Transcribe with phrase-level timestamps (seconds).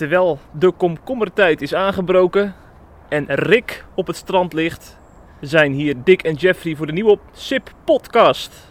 [0.00, 2.54] Terwijl de komkommertijd is aangebroken
[3.08, 4.98] en Rick op het strand ligt,
[5.40, 8.69] zijn hier Dick en Jeffrey voor de nieuwe SIP podcast.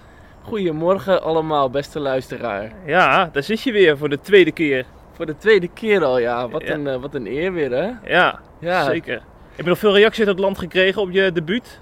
[0.49, 2.71] Goedemorgen allemaal, beste luisteraar.
[2.85, 4.85] Ja, daar zit je weer voor de tweede keer.
[5.13, 6.49] Voor de tweede keer al, ja.
[6.49, 6.73] Wat, Ja.
[6.73, 7.91] Een, eh, wat een eer weer, hè?
[8.13, 8.83] Ja, Ja.
[8.83, 9.21] zeker.
[9.55, 11.79] Heb je nog veel reacties uit het land gekregen op je debuut?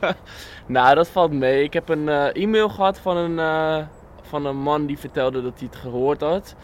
[0.66, 1.62] Nou, dat valt mee.
[1.62, 3.86] Ik heb een eh, e-mail gehad van een, eh,
[4.22, 6.54] van een man die vertelde dat hij het gehoord had.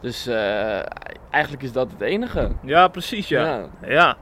[0.00, 0.26] Dus
[1.30, 2.50] eigenlijk is dat het enige.
[2.62, 3.44] Ja, precies ja.
[3.44, 3.66] Ja.
[3.86, 4.16] ja.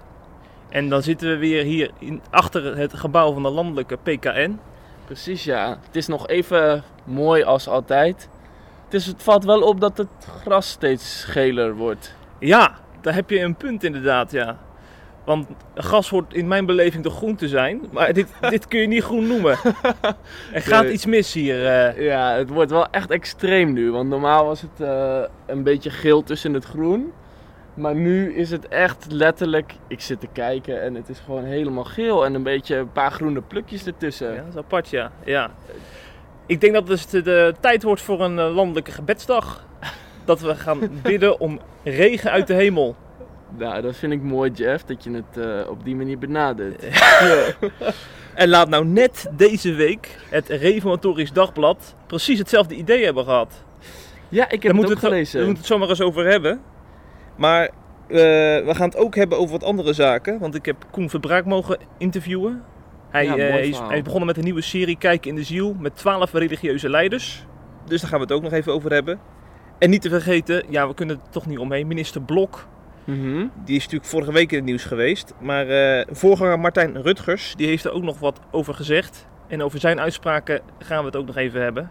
[0.69, 4.59] En dan zitten we weer hier in, achter het gebouw van de landelijke PKN.
[5.09, 5.79] Precies, ja.
[5.87, 8.29] Het is nog even mooi als altijd.
[8.85, 10.09] Het, is, het valt wel op dat het
[10.43, 12.15] gras steeds geler wordt.
[12.39, 14.59] Ja, daar heb je een punt inderdaad, ja.
[15.25, 18.87] Want gas hoort in mijn beleving toch groen te zijn, maar dit, dit kun je
[18.87, 19.59] niet groen noemen.
[20.53, 20.93] Er gaat Nee.
[20.93, 21.67] iets mis hier.
[21.67, 22.05] eh.
[22.07, 23.91] Ja, het wordt wel echt extreem nu.
[23.93, 27.13] Want normaal was het eh, een beetje geel tussen het groen.
[27.79, 29.75] Maar nu is het echt letterlijk.
[29.87, 32.25] Ik zit te kijken en het is gewoon helemaal geel.
[32.25, 34.29] En een beetje een paar groene plukjes ertussen.
[34.33, 35.13] Ja, dat is apart, ja.
[35.25, 35.51] ja.
[36.47, 39.67] Ik denk dat het dus de, de tijd wordt voor een eh, landelijke gebedsdag.
[40.25, 42.97] Dat we gaan bidden om regen uit de hemel.
[43.59, 46.85] Nou, dat vind ik mooi, Jeff, dat je het eh, op die manier benadert.
[48.35, 53.63] En laat nou net deze week het Reformatorisch Dagblad precies hetzelfde idee hebben gehad.
[54.29, 55.39] Ja, ik heb Daar het ook we het, gelezen.
[55.39, 56.61] Daar moeten we het zomaar eens over hebben.
[57.39, 57.71] Maar eh,
[58.67, 60.39] we gaan het ook hebben over wat andere zaken.
[60.39, 62.63] Want ik heb Koen Verbraak mogen interviewen.
[63.11, 65.75] Hij, Ja, eh, is, hij is begonnen met een nieuwe serie Kijken in de Ziel.
[65.79, 67.47] Met twaalf religieuze leiders.
[67.85, 69.19] Dus daar gaan we het ook nog even over hebben.
[69.79, 71.87] En niet te vergeten, ja we kunnen er toch niet omheen.
[71.87, 72.67] Minister Blok,
[73.05, 73.47] Mhm.
[73.65, 75.35] die is natuurlijk vorige week in het nieuws geweest.
[75.41, 79.27] Maar eh, voorganger Martijn Rutgers, die heeft er ook nog wat over gezegd.
[79.47, 81.91] En over zijn uitspraken gaan we het ook nog even hebben.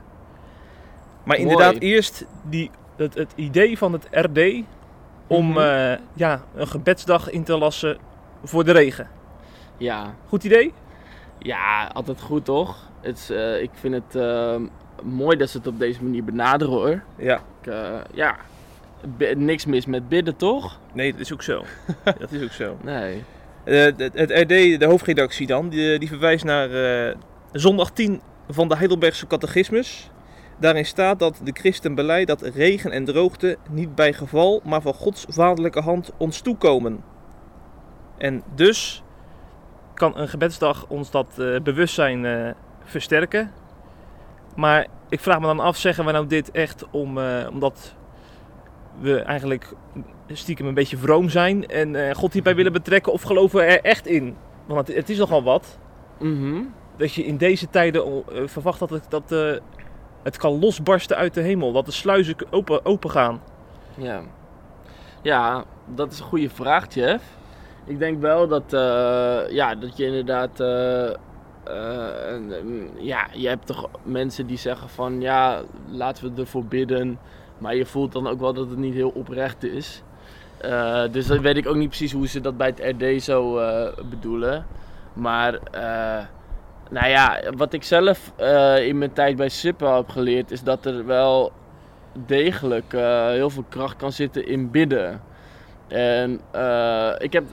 [1.23, 1.49] Maar Mooi.
[1.49, 4.63] inderdaad, eerst die, het, het idee van het RD
[5.27, 5.57] om Mhm.
[5.59, 7.97] eh, ja, een gebedsdag in te lassen
[8.43, 9.07] voor de regen.
[9.77, 10.13] Ja.
[10.27, 10.73] Goed idee?
[11.39, 12.77] ja, altijd goed toch?
[13.01, 14.55] Het is, eh, ik vind het eh,
[15.03, 17.01] mooi dat ze het op deze manier benaderen hoor.
[17.17, 17.41] Ja.
[17.61, 18.35] Ik, eh, ja,
[19.35, 20.79] niks mis met bidden toch?
[20.93, 21.63] Nee, dat is ook zo.
[22.19, 22.77] dat is ook zo.
[22.83, 23.23] Nee.
[23.63, 26.69] Het, het RD, de hoofdredactie dan, die, die verwijst naar
[27.51, 30.09] zondag 10 van de Heidelbergse Catechismus.
[30.59, 34.93] Daarin staat dat de christen beleidt dat regen en droogte niet bij geval, maar van
[34.93, 37.03] Gods vaderlijke hand ons toekomen.
[38.17, 39.03] En dus
[39.93, 42.51] kan een gebedsdag ons dat eh, bewustzijn eh,
[42.83, 43.51] versterken.
[44.55, 47.95] Maar ik vraag me dan af, zeggen we nou dit echt om, eh, omdat
[48.99, 49.73] we eigenlijk
[50.27, 54.07] stiekem een beetje vroom zijn en God hierbij willen betrekken of geloven we er echt
[54.07, 54.35] in?
[54.65, 55.79] Want het, het is nogal wat
[56.19, 56.63] Mhm.
[56.95, 59.31] dat je in deze tijden verwacht dat, het, dat
[60.27, 63.41] het kan losbarsten uit de hemel, dat de sluizen open, open gaan.
[63.95, 64.21] Ja.
[65.21, 67.23] Ja, dat is een goede vraag, Jeff.
[67.85, 70.59] Ik denk wel dat, eh, ja, dat je inderdaad.
[70.59, 71.15] eh, eh,
[72.97, 77.19] ja, je hebt toch mensen die zeggen van ja, laten we ervoor bidden.
[77.57, 80.03] Maar je voelt dan ook wel dat het niet heel oprecht is.
[81.11, 83.59] Dus dat weet ik ook niet precies hoe ze dat bij het RD zo
[84.09, 84.65] bedoelen.
[85.13, 85.59] Maar
[86.89, 90.85] nou ja, wat ik zelf eh, in mijn tijd bij Sippen heb geleerd, is dat
[90.85, 91.51] er wel
[92.25, 95.21] degelijk eh, heel veel kracht kan zitten in bidden.
[95.87, 97.43] En eh, ik, heb,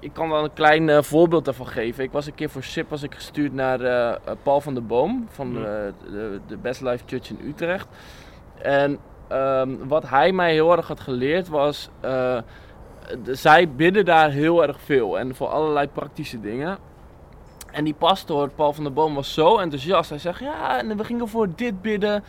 [0.00, 2.04] ik kan wel een klein voorbeeld daarvan geven.
[2.04, 3.78] Ik was een keer voor SIP was ik gestuurd naar
[4.42, 5.62] Paul van der Boom van eh,
[6.10, 7.86] de, de Best Life Church in Utrecht.
[8.62, 8.98] En
[9.28, 14.80] ehm, wat hij mij heel erg had geleerd was, de- zij bidden daar heel erg
[14.80, 16.78] veel en voor allerlei praktische dingen.
[17.74, 20.10] En die pastoor, Paul van der Boom, was zo enthousiast.
[20.10, 22.24] Hij zegt, ja, en we gingen voor dit bidden.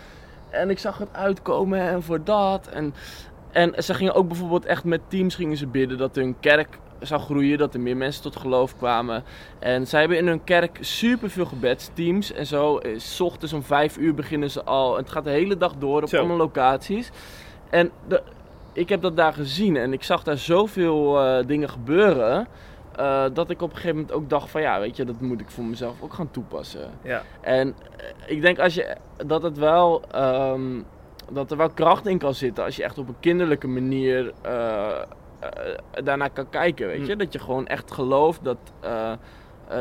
[0.49, 2.67] En ik zag het uitkomen en voor dat.
[2.67, 2.93] En,
[3.51, 7.21] en ze gingen ook bijvoorbeeld echt met teams gingen ze bidden dat hun kerk zou
[7.21, 9.23] groeien, dat er meer mensen tot geloof kwamen.
[9.59, 12.77] En zij hebben in hun kerk super veel gebedsteams en zo.
[12.77, 14.97] Eh, S ochtends om vijf uur beginnen ze al.
[14.97, 16.17] Het gaat de hele dag door op Zo.
[16.17, 17.11] allemaal locaties.
[17.69, 18.21] En de,
[18.73, 22.47] ik heb dat daar gezien en ik zag daar zoveel eh, dingen gebeuren.
[22.95, 25.41] Eh, dat ik op een gegeven moment ook dacht van ja, weet je, dat moet
[25.41, 26.91] ik voor mezelf ook gaan toepassen.
[27.01, 27.21] Ja.
[27.41, 28.95] En eh, ik denk als je,
[29.25, 30.81] dat, het wel, ehm,
[31.31, 35.01] dat er wel kracht in kan zitten als je echt op een kinderlijke manier eh,
[35.39, 35.49] eh,
[36.03, 36.87] daarnaar kan kijken.
[36.87, 37.11] Weet je?
[37.11, 37.17] Hm.
[37.17, 38.57] Dat je gewoon echt gelooft dat,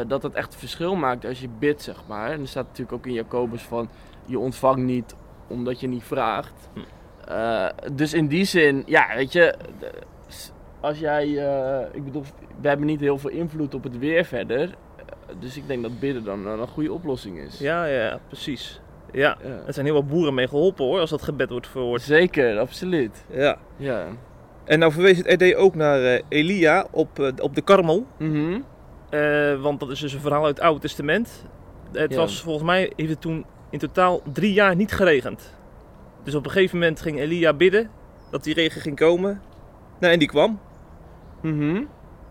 [0.06, 2.30] dat het echt verschil maakt als je bidt, zeg maar.
[2.30, 3.88] En er staat natuurlijk ook in Jacobus van
[4.24, 5.14] je ontvangt niet
[5.46, 6.68] omdat je niet vraagt.
[6.72, 6.80] Hm.
[7.28, 9.54] Eh, dus in die zin, ja, weet je,
[10.84, 12.22] als jij, eh, ik bedoel,
[12.60, 14.60] we hebben niet heel veel invloed op het weer verder.
[14.62, 15.04] Eh,
[15.40, 17.58] dus ik denk dat bidden dan een goede oplossing is.
[17.58, 18.80] Ja, ja, precies.
[19.12, 19.48] Ja, Ja.
[19.66, 22.02] er zijn heel wat boeren mee geholpen hoor, als dat gebed wordt verhoord.
[22.02, 23.24] Zeker, absoluut.
[23.30, 23.56] Ja.
[23.76, 24.06] Ja.
[24.64, 28.06] En nou verwees het RD ook naar eh, Elia op, op de Karmel.
[28.18, 28.60] Mhm.
[29.60, 31.44] Want dat is dus een verhaal uit het Oude Testament.
[31.92, 32.16] Het Ja.
[32.16, 35.54] was volgens mij, heeft het toen in totaal drie jaar niet geregend.
[36.22, 37.90] Dus op een gegeven moment ging Elia bidden
[38.30, 39.40] dat die regen ging komen.
[40.00, 40.60] Nou, en die kwam.
[41.44, 41.82] Mhm.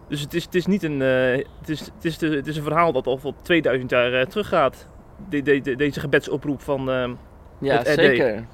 [0.08, 2.64] Dus het is, het is niet een, eh, het is, het is, het is een
[2.64, 4.88] verhaal dat al voor 2000 jaar eh, teruggaat.
[5.30, 6.90] De, de, de- deze gebedsoproep van...
[6.92, 7.10] eh,
[7.60, 8.46] Ja, zeker.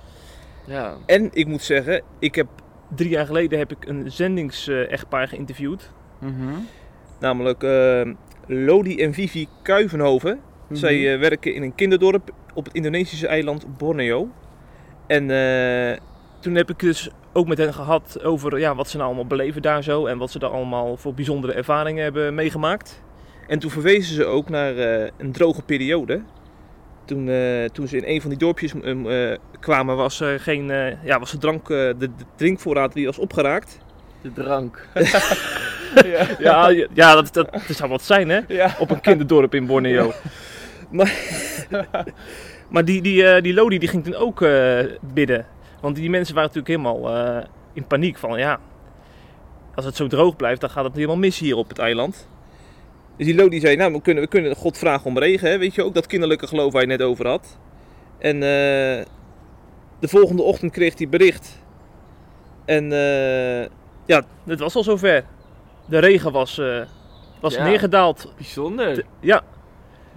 [0.65, 0.93] Ja.
[1.05, 2.47] En ik moet zeggen, ik heb
[2.95, 5.91] drie jaar geleden heb ik een zendings-echtpaar geïnterviewd.
[6.19, 6.53] Mhm.
[7.19, 8.11] Namelijk eh,
[8.47, 10.39] Lodi en Vivi Kuivenhoven.
[10.67, 10.75] Mhm.
[10.75, 14.29] Zij eh, werken in een kinderdorp op het Indonesische eiland Borneo.
[15.07, 15.27] En
[16.39, 19.61] toen heb ik dus ook met hen gehad over ja, wat ze nou allemaal beleven
[19.61, 20.05] daar zo.
[20.05, 23.01] En wat ze daar allemaal voor bijzondere ervaringen hebben meegemaakt.
[23.47, 26.21] En toen verwezen ze ook naar eh, een droge periode.
[27.05, 30.65] Toen, eh, toen ze in een van die dorpjes eh, kwamen was, er geen,
[31.03, 33.77] ja, was de, drank, de, de drinkvoorraad die was opgeraakt.
[34.21, 34.87] De drank.
[36.05, 36.27] Ja,
[36.69, 38.39] ja, ja dat, dat, dat zou wat zijn hè.
[38.47, 38.75] ja.
[38.79, 40.11] op een kinderdorp in Borneo.
[40.91, 41.13] maar
[42.69, 44.45] maar die, die, die Lodi die ging toen ook
[45.13, 45.45] bidden.
[45.81, 48.59] Want die mensen waren natuurlijk helemaal eh, in paniek van ja,
[49.75, 52.27] als het zo droog blijft, dan gaat het helemaal mis hier op het eiland.
[53.17, 55.57] Dus die Lodi zei, nou we kunnen, we kunnen God vragen om regen, hè?
[55.57, 57.57] weet je ook, dat kinderlijke geloof waar je net over had.
[58.17, 59.05] En eh,
[59.99, 61.59] de volgende ochtend kreeg hij bericht.
[62.65, 63.61] En eh,
[64.05, 65.23] ja, het was al zover.
[65.85, 66.81] De regen was, eh,
[67.41, 67.63] was Ja.
[67.63, 68.33] neergedaald.
[68.35, 68.97] Bijzonder.
[68.97, 69.41] T- Ja,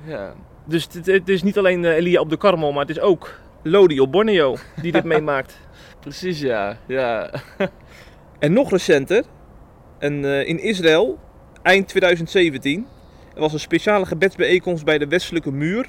[0.04, 0.34] Ja.
[0.64, 3.40] dus het, het is niet alleen eh, Elia op de Karmel, maar het is ook
[3.62, 5.58] Lodi op Borneo die dit meemaakt.
[6.00, 6.78] Precies, ja.
[6.86, 7.30] Ja.
[8.38, 9.24] En nog recenter,
[9.98, 11.18] en, eh, in Israël,
[11.62, 12.86] eind 2017,
[13.34, 15.88] er was een speciale gebedsbijeenkomst bij de westelijke muur.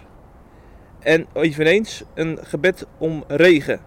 [0.99, 3.79] En eveneens een gebed om regen.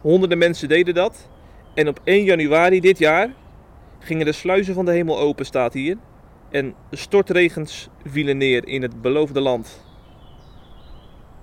[0.00, 1.28] Honderden mensen deden dat.
[1.74, 3.34] En op 1 januari dit jaar
[3.98, 5.96] gingen de sluizen van de hemel open, staat hier.
[6.50, 9.87] En stortregens vielen neer in het beloofde land.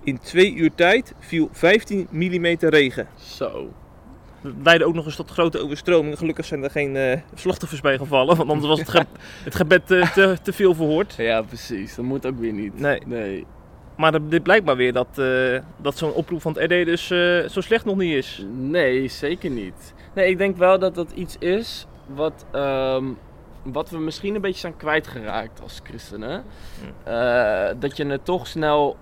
[0.06, 3.08] In twee uur tijd viel 15 mm regen.
[3.20, 3.70] Zo.
[4.64, 6.18] Leidde ook nog eens tot grote overstromingen.
[6.18, 9.06] Gelukkig zijn er geen eh, slachtoffers bij gevallen, want anders was het, ge-
[9.44, 11.14] het gebed eh, te, te veel verhoord.
[11.18, 11.96] Ja, precies.
[11.96, 12.80] Dat moet ook weer niet.
[12.80, 13.00] Nee.
[13.06, 13.46] Nee.
[13.98, 17.08] Maar dit blijkt maar weer dat, eh, dat zo'n oproep van het RD dus
[17.54, 18.46] zo slecht nog niet is.
[18.58, 19.94] Nee, zeker niet.
[20.16, 23.06] Nee, ik denk wel dat dat iets is wat, ehm,
[23.64, 26.44] wat we misschien een beetje zijn kwijtgeraakt als christenen.
[27.80, 28.98] Dat je het toch snel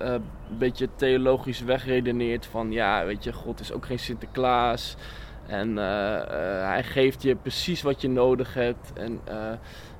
[0.00, 4.96] eh, een beetje theologisch wegredeneert van ja, weet je, God is ook geen Sinterklaas.
[5.46, 8.92] En eh, eh, hij geeft je precies wat je nodig hebt.
[8.94, 9.20] En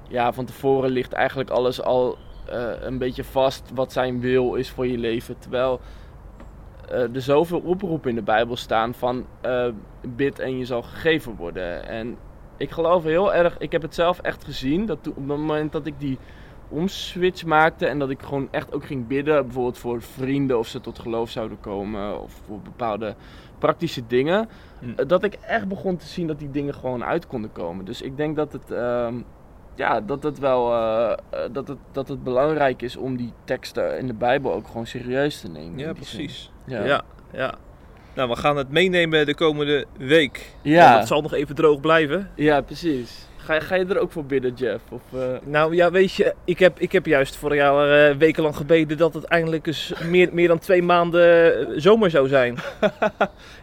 [0.08, 2.18] ja, van tevoren ligt eigenlijk alles al
[2.80, 5.38] een beetje vast wat zijn wil is voor je leven.
[5.38, 5.80] Terwijl
[6.88, 9.26] er zoveel oproepen in de Bijbel staan van
[10.00, 11.88] bid en je zal gegeven worden.
[11.88, 12.16] En
[12.56, 15.86] ik geloof heel erg, ik heb het zelf echt gezien, dat op het moment dat
[15.86, 16.18] ik die
[16.70, 20.80] omswitch maakte en dat ik gewoon echt ook ging bidden, bijvoorbeeld voor vrienden of ze
[20.80, 23.14] tot geloof zouden komen of voor bepaalde
[23.58, 24.48] praktische dingen,
[24.78, 24.90] Hm.
[24.96, 27.84] eh, dat ik echt begon te zien dat die dingen gewoon uit konden komen.
[27.84, 29.14] Dus ik denk dat het, ehm,
[29.74, 33.98] ja, dat het wel, eh, eh, dat het, dat het belangrijk is om die teksten
[33.98, 35.78] in de Bijbel ook gewoon serieus te nemen.
[35.78, 36.50] Ja, precies.
[36.66, 36.84] Ja.
[36.84, 37.02] Ja.
[37.32, 37.54] ja,
[38.14, 40.54] Nou, we gaan het meenemen de komende week.
[40.62, 40.84] Ja.
[40.86, 42.30] Want het zal nog even droog blijven.
[42.34, 43.28] Ja, precies.
[43.44, 44.82] Ga, ga je er ook voor bidden, Jeff?
[44.90, 48.56] Of, eh, Nou ja, weet je, ik heb, ik heb juist vorig jaar eh, wekenlang
[48.56, 52.56] gebeden dat het eindelijk eens meer, meer dan twee maanden eh, zomer zou zijn.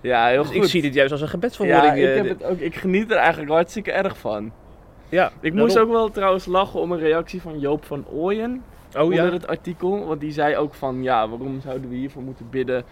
[0.01, 0.63] Ja, heel Dus goed.
[0.63, 1.95] ik zie dit juist als een ja, gebedsverhoring.
[1.97, 4.51] ik, eh, heb het ook, ik geniet er eigenlijk hartstikke erg van.
[5.09, 5.59] ja, Ik daarom.
[5.59, 8.63] moest ook wel trouwens lachen om een reactie van Joop van Ooyen
[8.97, 10.05] Oh onder ja, het artikel.
[10.05, 12.83] Want die zei ook van, ja, waarom zouden we hiervoor moeten bidden?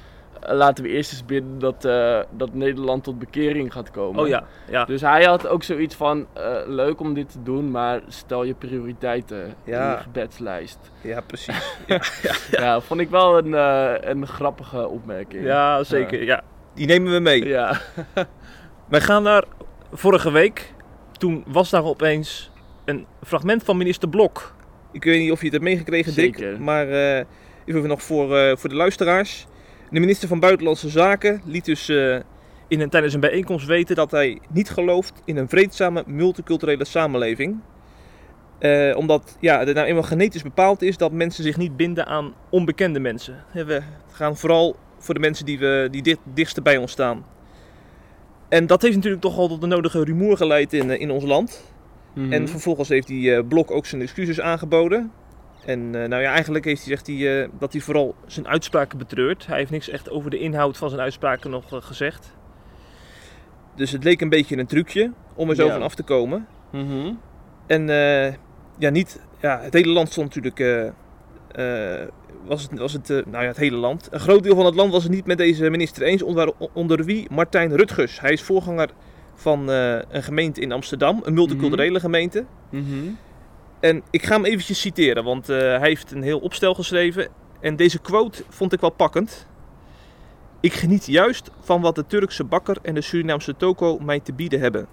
[0.41, 4.21] Laten we eerst eens bidden dat, eh, dat Nederland tot bekering gaat komen.
[4.21, 4.85] oh ja, ja.
[4.85, 8.53] Dus hij had ook zoiets van, eh, leuk om dit te doen, maar stel je
[8.53, 9.83] prioriteiten Ja.
[9.85, 10.77] in je gebedslijst.
[11.01, 11.77] Ja, precies.
[12.51, 15.43] Ja, vond ik wel een, eh, een grappige opmerking.
[15.43, 16.23] Ja, zeker.
[16.23, 16.41] Ja.
[16.73, 17.45] Die nemen we mee.
[17.45, 17.79] Ja.
[18.89, 19.43] Wij gaan naar
[19.91, 20.73] vorige week.
[21.17, 22.51] Toen was daar opeens
[22.85, 24.53] een fragment van minister Blok.
[24.91, 26.37] Ik weet niet of je het hebt meegekregen, Dick.
[26.37, 26.61] Zeker.
[26.61, 26.87] Maar
[27.65, 29.47] even nog voor, voor de luisteraars.
[29.89, 32.15] De minister van Buitenlandse Zaken liet dus eh,
[32.67, 37.59] in een, tijdens een bijeenkomst weten dat hij niet gelooft in een vreedzame multiculturele samenleving.
[38.59, 42.33] Eh, omdat ja, het nou eenmaal genetisch bepaald is dat mensen zich niet binden aan
[42.49, 43.43] onbekende mensen.
[43.51, 47.25] We gaan vooral voor de mensen die, we, die dicht, dichtst bij ons staan.
[48.49, 51.23] En dat heeft natuurlijk toch al tot de nodige rumoer geleid in, eh, in ons
[51.23, 51.73] land.
[52.13, 52.33] Mhm.
[52.33, 55.11] En vervolgens heeft die Blok ook zijn excuses aangeboden.
[55.65, 58.97] En eh, nou ja, eigenlijk heeft hij zegt hij, eh, dat hij vooral zijn uitspraken
[58.97, 59.47] betreurt.
[59.47, 62.33] Hij heeft niks echt over de inhoud van zijn uitspraken nog eh, gezegd.
[63.75, 65.71] Dus het leek een beetje een trucje om er zo Ja.
[65.73, 66.47] van af te komen.
[66.71, 67.13] Mhm.
[67.67, 67.87] En
[68.77, 70.91] ja, niet, ja, het hele land stond natuurlijk.
[72.45, 74.07] was het, was het, nou ja, het hele land.
[74.11, 76.21] Een groot deel van het land was het niet met deze minister eens.
[76.21, 78.19] Onder, onder wie Martijn Rutgers.
[78.19, 78.89] Hij is voorganger
[79.35, 82.45] van een gemeente in Amsterdam, een multiculturele gemeente.
[82.69, 83.09] Mhm.
[83.85, 87.27] En ik ga hem eventjes citeren, want eh, hij heeft een heel opstel geschreven.
[87.59, 89.47] En deze quote vond ik wel pakkend.
[90.59, 94.59] Ik geniet juist van wat de Turkse bakker en de Surinaamse toko mij te bieden
[94.59, 94.87] hebben.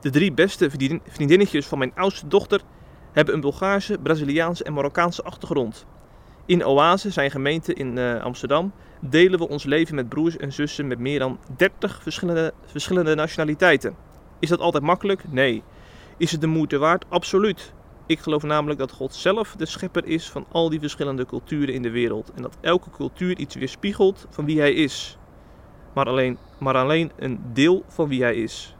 [0.00, 2.60] De drie beste vriendin- vriendinnetjes van mijn oudste dochter
[3.12, 5.86] hebben een Bulgaarse, Braziliaanse en Marokkaanse achtergrond.
[6.46, 10.86] In Oase, zijn gemeente in eh, Amsterdam, delen we ons leven met broers en zussen
[10.86, 13.96] met meer dan 30 verschillende, verschillende nationaliteiten.
[14.38, 15.22] Is dat altijd makkelijk?
[15.30, 15.62] Nee.
[16.16, 17.04] Is het de moeite waard?
[17.08, 17.76] Absoluut.
[18.08, 21.82] Ik geloof namelijk dat God zelf de schepper is van al die verschillende culturen in
[21.82, 22.32] de wereld.
[22.34, 25.18] En dat elke cultuur iets weerspiegelt van wie hij is.
[25.94, 28.76] Maar alleen, maar alleen een deel van wie hij is.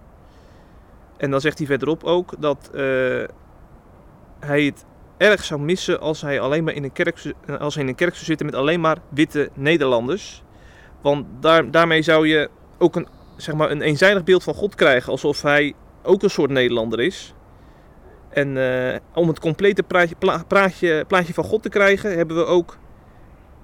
[1.16, 2.80] En dan zegt hij verderop ook dat eh,
[4.40, 4.84] hij het
[5.16, 7.94] erg zou missen als hij alleen maar in een kerk, zou- als hij in een
[7.94, 10.42] kerk zou zitten met alleen maar witte Nederlanders.
[11.00, 15.12] Want daar, daarmee zou je ook een, zeg maar, een eenzijdig beeld van God krijgen.
[15.12, 17.34] Alsof hij ook een soort Nederlander is.
[18.28, 22.44] En eh, om het complete praatje, pla- praatje, plaatje van God te krijgen, hebben we
[22.44, 22.78] ook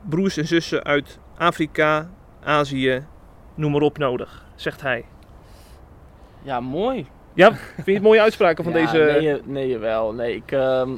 [0.08, 2.10] broers en zussen uit Afrika,
[2.42, 3.06] Azië,
[3.54, 5.04] noem maar op nodig, zegt hij.
[6.42, 7.06] Ja, mooi.
[7.34, 9.18] Ja, vind je het mooie uitspraken van Ja, deze...
[9.20, 10.12] Nee, nee, wel.
[10.12, 10.52] Nee, ik...
[10.52, 10.90] ehm,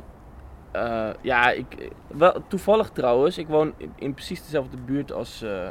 [0.72, 1.66] eh, ja, ik...
[2.06, 5.68] Wel, toevallig trouwens, ik woon in, in precies dezelfde buurt als eh,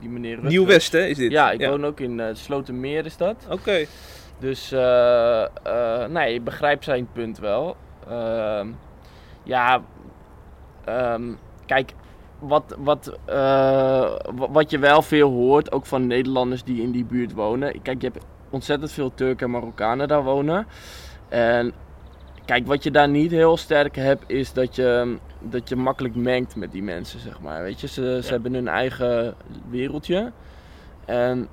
[0.00, 0.38] die meneer.
[0.42, 1.30] Nieuw-West, hè, is dit?
[1.30, 3.46] Ja, ik woon ook in eh Slotermeer is dat.
[3.50, 3.84] Oké.
[4.38, 7.76] Dus eh, eh, nee, ik begrijp zijn punt wel.
[8.08, 8.68] Ehm,
[9.42, 9.80] ja,
[10.84, 11.32] ehm,
[11.66, 11.92] kijk,
[12.38, 13.34] wat, wat, eh,
[14.34, 17.82] wa- wat je wel veel hoort, ook van Nederlanders die in die buurt wonen.
[17.82, 20.66] Kijk, je hebt ontzettend veel Turken en Marokkanen daar wonen.
[21.28, 21.72] En
[22.44, 26.56] kijk, wat je daar niet heel sterk hebt, is dat je, dat je makkelijk mengt
[26.56, 27.62] met die mensen, zeg maar.
[27.62, 28.32] Weet je, ze, ze Ja.
[28.32, 29.34] hebben hun eigen
[29.70, 30.32] wereldje.
[31.04, 31.48] En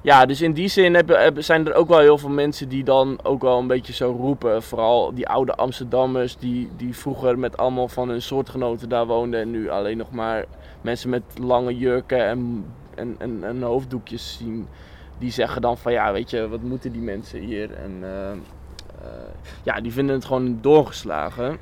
[0.00, 1.02] ja, dus in die zin
[1.36, 4.62] zijn er ook wel heel veel mensen die dan ook wel een beetje zo roepen.
[4.62, 9.40] Vooral die oude Amsterdammers die, die vroeger met allemaal van hun soortgenoten daar woonden.
[9.40, 10.44] En nu alleen nog maar
[10.80, 12.64] mensen met lange jurken en,
[12.94, 14.68] en, en, en hoofddoekjes zien.
[15.18, 17.72] Die zeggen dan van ja, weet je, wat moeten die mensen hier?
[17.72, 18.38] En eh, eh,
[19.62, 21.58] ja, die vinden het gewoon doorgeslagen.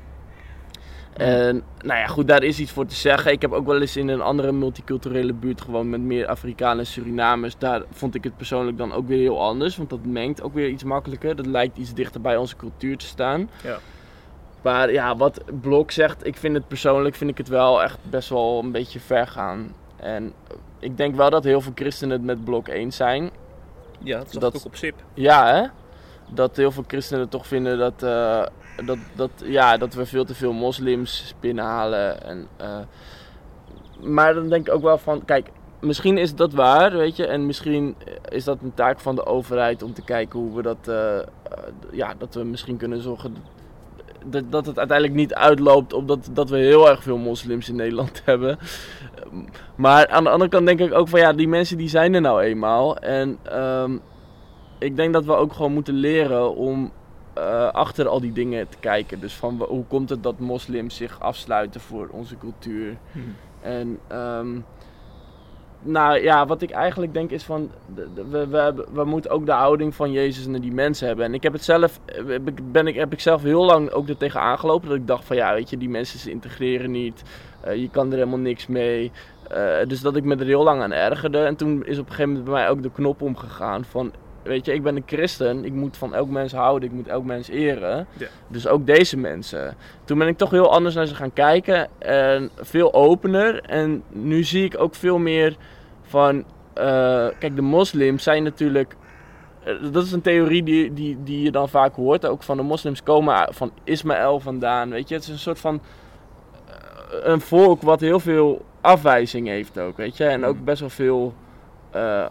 [1.17, 3.31] En nou ja, goed, daar is iets voor te zeggen.
[3.31, 6.85] Ik heb ook wel eens in een andere multiculturele buurt gewoond met meer Afrikanen en
[6.85, 7.57] Surinamers.
[7.57, 10.67] Daar vond ik het persoonlijk dan ook weer heel anders, want dat mengt ook weer
[10.69, 11.35] iets makkelijker.
[11.35, 13.49] Dat lijkt iets dichter bij onze cultuur te staan.
[13.63, 13.77] Ja.
[14.61, 18.29] Maar ja, wat Blok zegt, ik vind het persoonlijk vind ik het wel echt best
[18.29, 19.73] wel een beetje ver gaan.
[19.95, 20.33] En
[20.79, 23.29] ik denk wel dat heel veel christenen het met Blok eens zijn.
[23.99, 24.95] Ja, dat zag Dat- ik ook op SIP.
[25.13, 25.67] Ja, hè?
[26.33, 28.43] Dat heel veel christenen toch vinden dat, eh,
[28.85, 32.23] dat, dat, ja, dat we veel te veel moslims binnenhalen.
[32.23, 32.79] En, eh,
[33.99, 35.49] maar dan denk ik ook wel van, kijk,
[35.79, 37.27] misschien is dat waar, weet je.
[37.27, 37.95] En misschien
[38.29, 41.25] is dat een taak van de overheid om te kijken hoe we dat, eh, eh,
[41.91, 43.35] ja, dat we misschien kunnen zorgen
[44.25, 47.75] dat, dat het uiteindelijk niet uitloopt op dat, dat we heel erg veel moslims in
[47.75, 48.57] Nederland hebben.
[49.75, 52.21] Maar aan de andere kant denk ik ook van ja, die mensen die zijn er
[52.21, 52.97] nou eenmaal.
[52.97, 53.97] En ehm,
[54.79, 56.91] ik denk dat we ook gewoon moeten leren om
[57.33, 59.19] eh, achter al die dingen te kijken.
[59.19, 62.97] Dus van hoe komt het dat moslims zich afsluiten voor onze cultuur?
[63.61, 64.57] En ehm,
[65.81, 67.69] nou ja, wat ik eigenlijk denk is van,
[68.29, 71.25] we, we, hebben- we moeten ook de houding van Jezus naar die mensen hebben.
[71.25, 74.17] En ik heb het zelf, eh, ben ik, heb ik zelf heel lang ook er
[74.17, 74.87] tegen aangelopen.
[74.89, 77.23] Dat ik dacht van ja, weet je, die mensen ze integreren niet.
[77.61, 79.11] Eh, je kan er helemaal niks mee.
[79.87, 81.37] Dus dat ik me er heel lang aan ergerde.
[81.37, 84.11] En toen is op een gegeven moment bij mij ook de knop omgegaan van...
[84.43, 85.65] Weet je, ik ben een christen.
[85.65, 86.89] Ik moet van elk mens houden.
[86.89, 88.07] Ik moet elk mens eren.
[88.17, 88.27] Ja.
[88.47, 89.75] Dus ook deze mensen.
[90.03, 91.87] Toen ben ik toch heel anders naar ze gaan kijken.
[91.99, 93.61] En veel opener.
[93.61, 95.55] En nu zie ik ook veel meer
[96.01, 96.43] van...
[96.73, 96.83] eh,
[97.39, 98.95] kijk, de moslims zijn natuurlijk...
[99.63, 102.25] eh, Dat is een theorie die, die, die je dan vaak hoort.
[102.25, 104.89] Ook van de moslims komen van Ismaël vandaan.
[104.89, 105.81] Weet je, het is een soort van...
[106.67, 106.73] eh,
[107.23, 110.25] Een volk wat heel veel afwijzing heeft ook, weet je.
[110.25, 110.63] En ook Mm.
[110.63, 111.33] best wel veel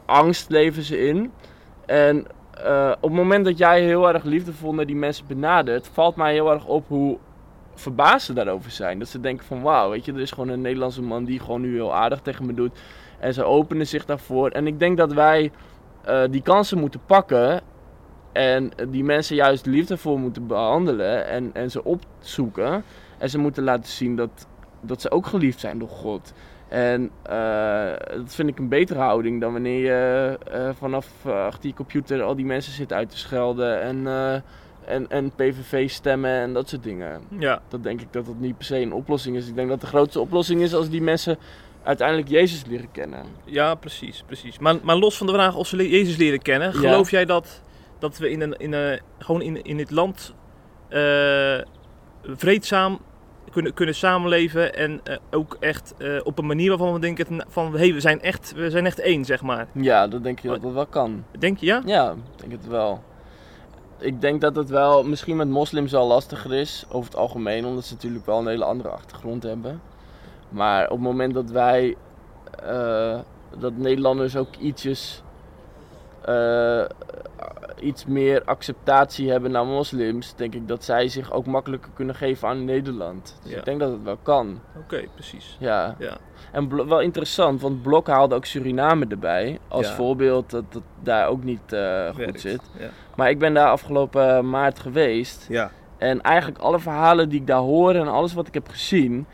[0.07, 1.33] angst leven ze in.
[1.87, 2.27] En
[2.65, 6.33] eh, op het moment dat jij heel erg liefdevol naar die mensen benadert, valt mij
[6.33, 7.19] heel erg op hoe
[7.75, 8.99] verbaasd ze daarover zijn.
[8.99, 11.61] Dat ze denken van wauw, weet je, er is gewoon een Nederlandse man die gewoon
[11.61, 12.79] nu heel aardig tegen me doet.
[13.19, 14.51] En ze openen zich daarvoor.
[14.51, 15.51] En ik denk dat wij
[16.05, 17.61] eh, die kansen moeten pakken
[18.33, 22.85] en die mensen juist liefdevol moeten behandelen en, en ze opzoeken.
[23.19, 24.47] En ze moeten laten zien dat,
[24.81, 26.33] dat ze ook geliefd zijn door God.
[26.73, 31.69] En eh, dat vind ik een betere houding dan wanneer je eh, vanaf eh, achter
[31.69, 34.07] je computer al die mensen zit uit te schelden en,
[34.85, 37.21] en, en PVV stemmen en dat soort dingen.
[37.39, 39.49] Ja, Dat denk ik dat dat niet per se een oplossing is.
[39.49, 41.39] Ik denk dat de grootste oplossing is als die mensen
[41.83, 43.25] uiteindelijk Jezus leren kennen.
[43.45, 44.23] ja precies.
[44.27, 44.59] precies.
[44.59, 47.63] Maar, maar los van de vraag of ze Jezus leren kennen, geloof jij dat,
[47.99, 50.35] dat we in een, in een, gewoon in, in dit land
[52.23, 53.01] vreedzaam
[53.53, 57.77] kunnen, kunnen samenleven en eh, ook echt eh, op een manier waarvan we denken van
[57.77, 59.67] hey, we zijn echt, we zijn echt één, zeg maar.
[59.73, 61.25] Ja, dat denk je dat dat wel kan.
[61.39, 61.83] Denk je ja?
[61.85, 63.03] Ja, ik denk het wel.
[63.99, 67.85] Ik denk dat het wel misschien met moslims wel lastiger is, over het algemeen, omdat
[67.85, 69.81] ze natuurlijk wel een hele andere achtergrond hebben.
[70.49, 71.97] Maar op het moment dat wij,
[72.65, 73.19] eh,
[73.59, 75.23] dat Nederlanders ook ietsjes,
[76.25, 76.85] eh,
[77.81, 82.49] iets meer acceptatie hebben naar moslims, denk ik dat zij zich ook makkelijker kunnen geven
[82.49, 83.39] aan Nederland.
[83.43, 83.59] Dus Ja.
[83.59, 84.61] ik denk dat het wel kan.
[84.79, 85.57] Oké, precies.
[85.61, 85.95] Ja.
[85.99, 86.17] Ja.
[86.53, 89.95] En wel interessant, want Blok haalde ook Suriname erbij als Ja.
[89.95, 92.41] voorbeeld dat het daar ook niet eh, goed Werkt.
[92.41, 92.61] zit.
[93.17, 95.47] Maar ik ben daar afgelopen maart geweest.
[95.49, 95.71] ja.
[95.99, 99.27] En eigenlijk alle verhalen die ik daar hoor en alles wat ik heb gezien,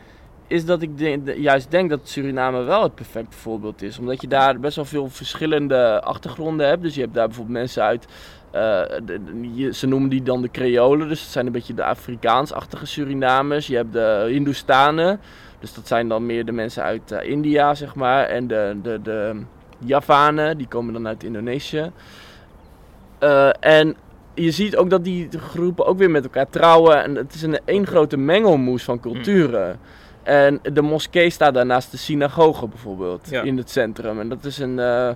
[0.49, 3.99] is dat ik de- juist denk dat Suriname wel het perfecte voorbeeld is.
[3.99, 6.81] Omdat je daar best wel veel verschillende achtergronden hebt.
[6.81, 8.05] Dus je hebt daar bijvoorbeeld mensen uit,
[8.51, 8.61] eh,
[9.05, 11.07] de- de- je- ze noemen die dan de Creolen.
[11.07, 13.67] Dus dat zijn een beetje de Afrikaans-achtige Surinamers.
[13.67, 15.19] Je hebt de Hindoestanen.
[15.59, 18.25] Dus dat zijn dan meer de mensen uit eh, India, zeg maar.
[18.25, 19.41] En de, de, de
[19.85, 21.91] Javanen, die komen dan uit Indonesië.
[23.19, 23.95] Eh, en
[24.33, 27.03] je ziet ook dat die groepen ook weer met elkaar trouwen.
[27.03, 29.79] En het is een één grote mengelmoes van culturen.
[30.29, 33.29] En de moskee staat daar naast de synagoge bijvoorbeeld.
[33.29, 33.41] Ja.
[33.41, 34.19] In het centrum.
[34.19, 34.79] En dat is een...
[34.79, 35.09] eh,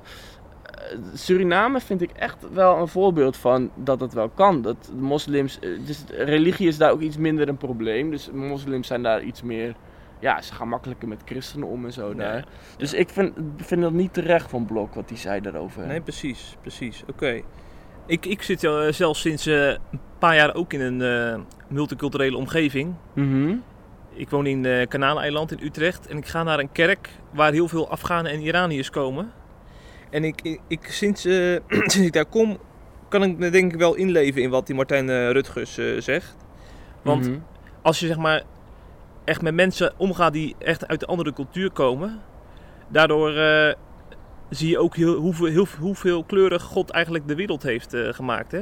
[1.14, 4.62] Suriname vind ik echt wel een voorbeeld van dat het wel kan.
[4.62, 5.60] Dat moslims...
[5.60, 8.12] eh, Dus religie is daar ook iets minder een probleem.
[8.12, 9.76] Dus moslims zijn daar iets meer...
[10.20, 12.46] Ja, ze gaan makkelijker met christenen om en zo daar.
[12.78, 15.88] Dus ik vind, vind dat niet terecht van Blok wat hij zei daarover.
[15.88, 17.04] Nee, precies, precies.
[17.10, 17.42] Oké.
[18.06, 19.80] Ik, ik zit uh, zelf sinds uh, een
[20.20, 22.94] paar jaar ook in een uh, multiculturele omgeving.
[23.14, 23.56] Mhm.
[24.16, 27.68] Ik woon in uh, Kanaaleiland in Utrecht en ik ga naar een kerk waar heel
[27.68, 29.32] veel Afghanen en Iraniërs komen.
[30.10, 31.60] En ik, ik, ik sinds, uh,
[31.92, 32.58] sinds ik daar kom,
[33.10, 36.36] kan ik me denk ik wel inleven in wat die Martijn uh, Rutgers zegt.
[37.02, 37.40] Want Mhm.
[37.82, 38.44] als je zeg maar
[39.24, 42.22] echt met mensen omgaat die echt uit een andere cultuur komen,
[42.88, 43.32] daardoor
[44.50, 48.52] zie je ook heel, hoeveel, heel, hoeveel kleurig God eigenlijk de wereld heeft gemaakt.
[48.52, 48.62] Hè?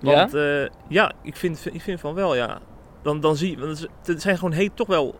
[0.00, 2.60] Want ja, ja ik, vind, ik vind van wel, ja.
[3.04, 5.14] Dan, dan zie je, want het zijn gewoon heet toch wel,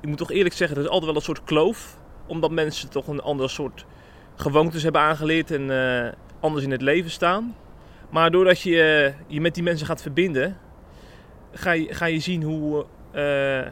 [0.00, 1.98] ik moet toch eerlijk zeggen, er is altijd wel een soort kloof.
[2.26, 3.84] Omdat mensen toch een ander soort
[4.36, 7.56] gewoontes hebben aangeleerd en uh, anders in het leven staan.
[8.10, 10.58] Maar doordat je je met die mensen gaat verbinden,
[11.52, 13.66] ga je, ga je zien hoe, uh,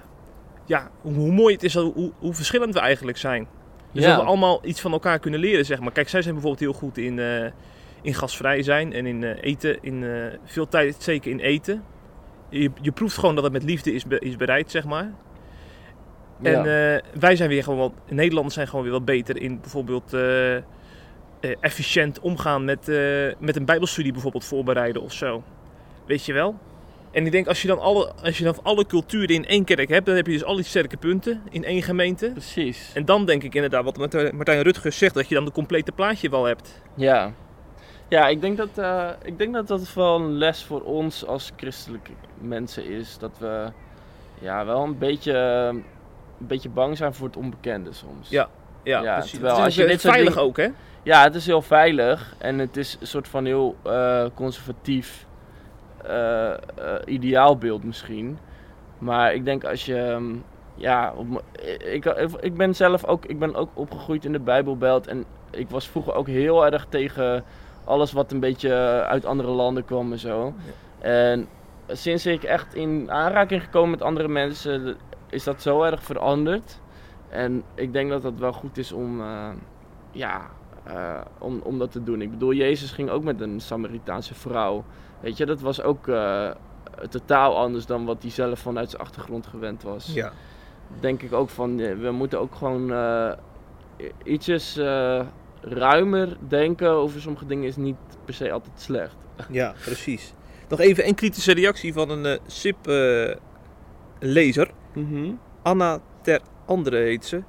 [0.65, 3.47] ja, hoe, hoe, mooi het is, hoe, hoe verschillend we eigenlijk zijn.
[3.93, 5.93] Dus dat we allemaal iets van elkaar kunnen leren, zeg maar.
[5.93, 7.19] Kijk, zij zijn bijvoorbeeld heel goed in,
[8.03, 9.79] in gasvrij zijn en in eten.
[9.83, 10.05] In
[10.45, 11.85] veel tijd, zeker in eten.
[12.53, 15.13] Je, je proeft gewoon dat het met liefde is, is bereid, zeg maar.
[16.43, 17.01] En ja.
[17.19, 20.17] wij zijn weer gewoon wat, Nederlanders zijn gewoon weer wat beter in bijvoorbeeld
[21.61, 22.87] efficiënt omgaan met,
[23.39, 25.43] met een bijbelstudie bijvoorbeeld voorbereiden of zo.
[26.07, 26.59] Weet je wel?
[27.11, 29.89] En ik denk, als je dan alle, als je dan alle culturen in één kerk
[29.89, 32.31] hebt, dan heb je dus al die sterke punten in één gemeente.
[32.33, 32.91] Precies.
[32.95, 36.29] En dan denk ik inderdaad, wat Martijn Rutgers zegt, dat je dan de complete plaatje
[36.31, 36.83] wel hebt.
[36.95, 37.33] Ja.
[38.13, 41.53] Ja, ik denk dat, uh, ik denk dat dat wel een les voor ons als
[41.57, 43.19] christelijke mensen is.
[43.19, 43.67] Dat we
[44.41, 45.35] ja, wel een beetje,
[45.71, 45.85] een
[46.39, 48.29] beetje bang zijn voor het onbekende soms.
[48.29, 48.49] Ja,
[48.83, 49.31] ja, ja precies.
[49.31, 50.47] Terwijl, het is, als je dit veilig ding...
[50.47, 50.69] ook, hè?
[51.03, 55.27] Ja, het is heel veilig en het is een soort van heel uh, conservatief
[56.07, 56.53] uh,
[57.05, 58.39] ideaalbeeld misschien.
[58.99, 59.99] Maar ik denk als je.
[59.99, 60.45] Um,
[60.75, 61.43] ja, op,
[61.85, 62.05] ik,
[62.41, 65.07] ik ben zelf ook, ik ben ook opgegroeid in de Bijbelbelt.
[65.07, 67.45] En ik was vroeger ook heel erg tegen
[67.85, 68.75] alles wat een beetje
[69.09, 70.55] uit andere landen kwam en zo.
[71.01, 71.09] Ja.
[71.09, 71.49] En
[71.89, 74.97] sinds ik echt in aanraking gekomen met andere mensen,
[75.31, 76.81] is dat zo erg veranderd.
[77.29, 79.49] En ik denk dat dat wel goed is om, uh,
[80.11, 80.51] ja,
[80.89, 82.23] uh, om, om dat te doen.
[82.23, 84.85] Ik bedoel, Jezus ging ook met een Samaritaanse vrouw.
[85.21, 86.51] Weet je, dat was ook uh,
[87.09, 90.15] totaal anders dan wat hij zelf vanuit zijn achtergrond gewend was.
[90.15, 90.33] Ja.
[91.01, 92.93] Denk ik ook van, we moeten ook gewoon
[94.25, 94.81] ietsjes
[95.63, 99.17] ruimer denken over sommige dingen is niet per se altijd slecht.
[99.51, 100.35] Ja, precies.
[100.69, 103.41] Nog even een kritische reactie van een uh, SIP-lezer.
[104.95, 105.39] Mm -hmm.
[105.63, 107.43] Anna Ter Andere heet ze.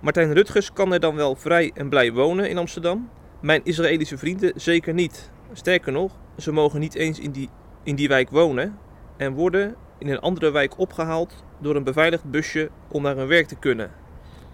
[0.00, 3.10] Martijn Rutgers kan er dan wel vrij en blij wonen in Amsterdam.
[3.40, 5.30] Mijn Israëlische vrienden zeker niet.
[5.52, 7.48] Sterker nog, ze mogen niet eens in die,
[7.82, 8.78] in die wijk wonen
[9.16, 13.46] en worden in een andere wijk opgehaald door een beveiligd busje om naar hun werk
[13.46, 13.90] te kunnen.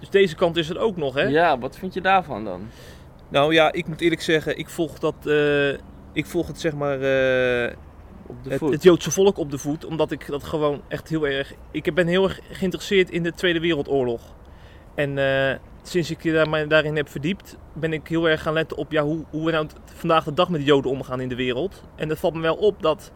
[0.01, 1.23] Dus deze kant is er ook nog, hè?
[1.23, 2.69] Ja, wat vind je daarvan dan?
[3.29, 5.15] Nou ja, ik moet eerlijk zeggen, ik volg dat.
[5.27, 5.69] eh,
[6.13, 7.01] ik volg het zeg maar.
[7.01, 7.75] eh,
[8.27, 8.73] Op de het, voet.
[8.73, 11.53] het Joodse volk op de voet, omdat ik dat gewoon echt heel erg.
[11.71, 14.21] Ik ben heel erg geïnteresseerd in de Tweede Wereldoorlog.
[14.95, 18.77] En eh, sinds ik daar, mij daarin heb verdiept, ben ik heel erg gaan letten
[18.77, 21.29] op ja, hoe, hoe we nou t- vandaag de dag met de Joden omgaan in
[21.29, 21.83] de wereld.
[21.97, 23.13] En het valt me wel op dat,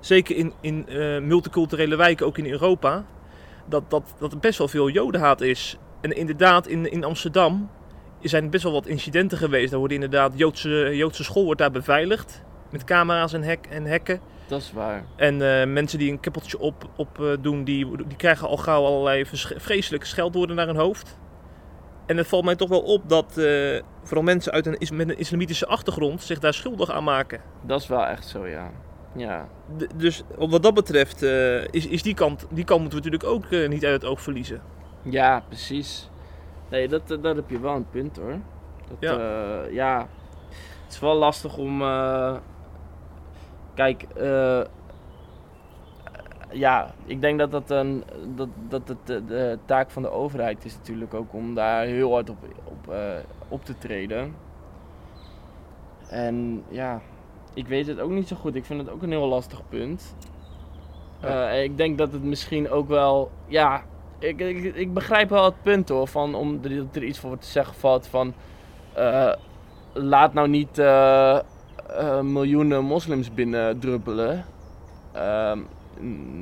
[0.00, 3.04] zeker in, in eh, multiculturele wijken, ook in Europa,
[3.68, 5.76] dat, dat, dat er best wel veel Jodenhaat is.
[6.00, 7.70] En inderdaad, in, in Amsterdam
[8.20, 9.70] zijn best wel wat incidenten geweest.
[9.70, 12.42] Daar worden inderdaad, Joodse, Joodse school wordt daar beveiligd.
[12.70, 14.20] Met camera's en, hek, en hekken.
[14.48, 15.04] Dat is waar.
[15.16, 18.84] En eh, mensen die een keppeltje op, op eh, doen, die, die krijgen al gauw
[18.84, 19.24] allerlei
[19.56, 21.18] vreselijke scheldwoorden naar hun hoofd.
[22.06, 25.08] En het valt mij toch wel op dat eh, vooral mensen uit een, is- met
[25.08, 27.40] een islamitische achtergrond zich daar schuldig aan maken.
[27.62, 28.70] Dat is wel echt zo, ja.
[29.16, 31.22] Ja, D- dus wat dat betreft
[31.70, 34.60] is, is die, kant, die kant moeten we natuurlijk ook niet uit het oog verliezen.
[35.08, 36.10] Ja precies.
[36.70, 38.38] Nee, dat, eh, daar heb je wel een punt hoor.
[38.88, 39.12] Dat, Ja.
[39.12, 39.64] ja.
[39.70, 39.98] ja,
[40.84, 41.82] het is wel lastig om.
[41.82, 42.36] eh,
[43.74, 44.60] kijk, eh,
[46.50, 50.64] ja, ik denk dat dat, een, dat, dat het de, de taak van de overheid
[50.64, 52.98] is natuurlijk ook om daar heel hard op, op, eh,
[53.48, 54.34] op te treden.
[56.08, 57.00] En ja,
[57.54, 58.54] ik weet het ook niet zo goed.
[58.54, 60.14] Ik vind het ook een heel lastig punt.
[61.20, 61.50] Ja.
[61.50, 63.82] Eh, ik denk dat het misschien ook wel, ja,
[64.18, 67.46] ik, ik, ik begrijp wel het punt hoor, van om er, er iets voor te
[67.46, 68.34] zeggen valt van,
[68.92, 69.32] eh,
[69.92, 74.44] laat nou niet eh, eh, miljoenen moslims binnendruppelen.
[75.12, 75.58] Ehm,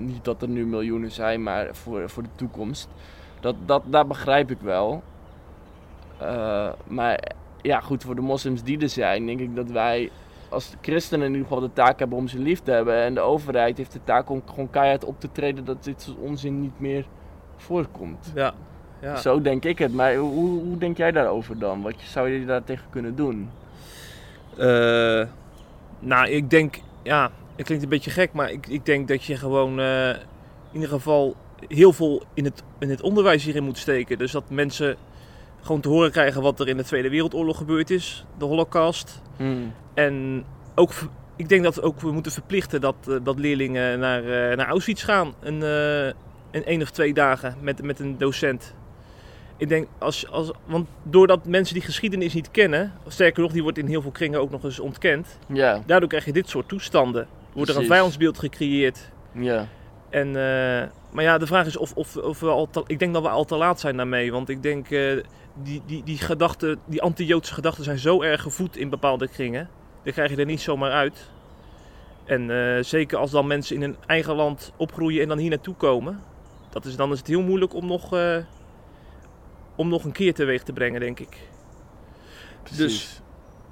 [0.05, 2.89] niet dat er nu miljoenen zijn, maar voor, voor de toekomst.
[3.41, 5.03] Dat, dat, daar begrijp ik wel.
[6.87, 7.33] Maar
[7.63, 10.11] ja, goed, voor de moslims die er zijn, denk ik dat wij
[10.49, 13.03] als christenen in ieder geval de taak hebben om ze lief te hebben.
[13.03, 16.19] En de overheid heeft de taak om gewoon keihard op te treden dat dit soort
[16.19, 17.07] onzin niet meer
[17.57, 18.33] voorkomt.
[18.35, 18.55] Ja,
[19.01, 19.17] ja.
[19.17, 19.93] Zo denk ik het.
[19.95, 21.83] Maar hoe, hoe denk jij daarover dan?
[21.83, 23.51] Wat zou je daar tegen kunnen doen?
[24.57, 25.27] Eh,
[25.99, 29.37] nou, ik denk, ja, het klinkt een beetje gek, maar ik, ik denk dat je
[29.37, 30.17] gewoon eh, in
[30.73, 31.37] ieder geval
[31.69, 34.19] heel veel in het, in het onderwijs hierin moet steken.
[34.19, 34.97] Dus dat mensen
[35.61, 39.23] gewoon te horen krijgen wat er in de Tweede Wereldoorlog gebeurd is, de Holocaust.
[39.95, 40.93] En ook,
[41.37, 44.23] ik denk dat we ook we moeten verplichten dat, eh, dat leerlingen naar,
[44.57, 45.35] naar Auschwitz gaan.
[45.43, 46.11] Eh,
[46.55, 48.75] een één of twee dagen met, met een docent.
[49.57, 53.79] Ik denk, als, als, want doordat mensen die geschiedenis niet kennen, sterker nog, die wordt
[53.79, 55.39] in heel veel kringen ook nog eens ontkend.
[55.53, 57.27] Ja, Daardoor krijg je dit soort toestanden.
[57.53, 59.11] Wordt er een vijandsbeeld gecreëerd.
[59.33, 59.69] ja.
[60.11, 63.15] En, eh, maar ja, de vraag is of, of, of we al te, ik denk
[63.15, 64.33] dat we al te laat zijn daarmee.
[64.33, 65.13] Want ik denk, eh,
[65.55, 69.69] die, die, die gedachten, die anti-Joodse gedachten zijn zo erg gevoed in bepaalde kringen.
[70.03, 71.31] Daar krijg je er niet zomaar uit.
[72.25, 75.75] En eh, zeker als dan mensen in hun eigen land opgroeien en dan hier naartoe
[75.75, 76.21] komen.
[76.75, 78.37] Dat is, dan is het heel moeilijk om nog, eh,
[79.77, 81.39] om nog een keer teweeg te brengen, denk ik.
[82.63, 83.21] Precies.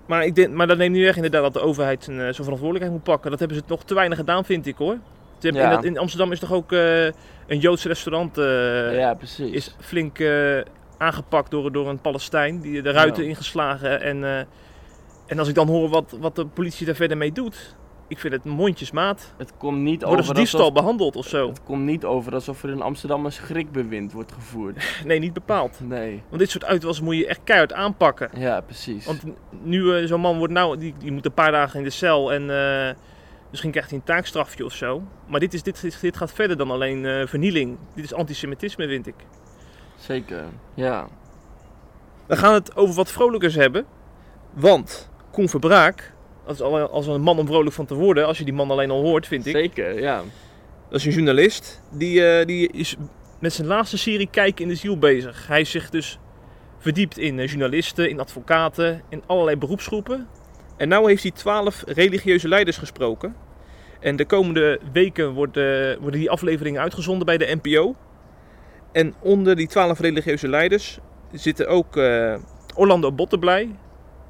[0.07, 2.35] Maar, ik denk, maar dat neemt niet weg inderdaad dat de overheid zijn, eh, zijn
[2.35, 3.31] verantwoordelijkheid moet pakken.
[3.31, 4.97] Dat hebben ze nog te weinig gedaan, vind ik hoor.
[5.41, 5.49] Ja.
[5.65, 7.05] in, dat- in Amsterdam is toch ook eh,
[7.47, 8.37] een Joods restaurant
[8.97, 9.51] ja, precies.
[9.51, 10.19] is flink
[10.99, 12.61] aangepakt door, door een Palestijn.
[12.61, 13.29] Die de ruiten Ja.
[13.29, 14.01] ingeslagen.
[14.01, 14.47] En,
[15.27, 17.77] en als ik dan hoor wat, wat de politie daar verder mee doet.
[18.13, 19.33] Ik vind het mondjesmaat.
[19.37, 21.49] Het komt niet Worden over ze diefstal alsof, behandeld of zo?
[21.49, 24.85] Het komt niet over alsof er in Amsterdam een schrikbewind wordt gevoerd.
[25.05, 25.81] Nee, niet bepaald.
[25.81, 26.23] Nee.
[26.29, 28.31] Want dit soort uitwassen moet je echt keihard aanpakken.
[28.35, 29.07] Ja, precies.
[29.07, 29.23] Want
[29.63, 32.33] nu eh, zo'n man wordt nou, die, die moet een paar dagen in de cel
[32.33, 32.95] en eh,
[33.51, 35.03] misschien krijgt hij een taakstrafje of zo.
[35.27, 37.79] Maar dit, is, dit, dit, dit gaat verder dan alleen eh, vernieling.
[37.95, 39.17] Dit is antisemitisme, vind ik.
[39.97, 40.45] Zeker.
[40.75, 41.09] Ja.
[42.27, 43.85] We gaan het over wat vrolijkers hebben.
[44.53, 46.13] Want Koen Verbraak,
[46.47, 48.91] als, al- als een man om vrolijk van te worden, als je die man alleen
[48.91, 49.53] al hoort, vind ik.
[49.57, 50.23] Zeker, ja.
[50.91, 51.83] Dat is een journalist.
[51.91, 52.97] Die, eh, die is
[53.41, 55.47] met zijn laatste serie Kijken in de Ziel bezig.
[55.47, 56.19] Hij is zich dus
[56.79, 60.27] verdiept in eh, journalisten, in advocaten, in allerlei beroepsgroepen.
[60.77, 63.35] En nu heeft hij twaalf religieuze leiders gesproken.
[64.01, 67.95] En de komende weken worden, worden die afleveringen uitgezonden bij de NPO.
[68.93, 70.99] En onder die twaalf religieuze leiders
[71.33, 72.35] zitten ook eh,
[72.75, 73.69] Orlando Botteblij,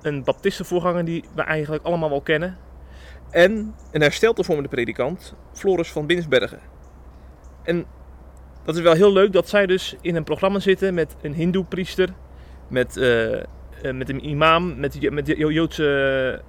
[0.03, 2.57] een baptistenvoorganger die we eigenlijk allemaal wel kennen.
[3.31, 6.61] En een herstellervormende predikant, Floris van Binsbergen.
[7.63, 7.85] En
[8.65, 12.09] dat is wel heel leuk dat zij dus in een programma zitten met een hindoe-priester,
[12.69, 13.45] met, eh, eh,
[13.95, 16.41] met een imam, met, met Jo- Joodse,